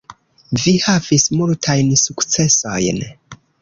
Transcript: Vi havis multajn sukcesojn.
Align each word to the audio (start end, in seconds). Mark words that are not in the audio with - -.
Vi 0.63 0.73
havis 0.85 1.27
multajn 1.43 1.95
sukcesojn. 2.07 3.09